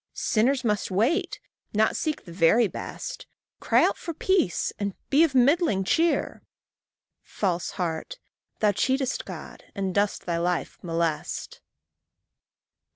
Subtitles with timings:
[0.15, 1.39] Sinners must wait,
[1.75, 3.27] not seek the very best,
[3.59, 6.41] Cry out for peace, and be of middling cheer:
[7.21, 8.17] False heart!
[8.61, 11.61] thou cheatest God, and dost thy life molest.